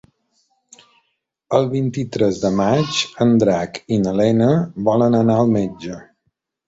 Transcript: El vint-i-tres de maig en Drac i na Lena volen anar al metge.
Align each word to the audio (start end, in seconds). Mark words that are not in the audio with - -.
El 1.57 1.67
vint-i-tres 1.73 2.41
de 2.45 2.51
maig 2.61 3.03
en 3.27 3.35
Drac 3.45 3.79
i 3.99 4.01
na 4.07 4.15
Lena 4.21 4.49
volen 4.89 5.19
anar 5.21 5.37
al 5.45 5.53
metge. 5.59 6.01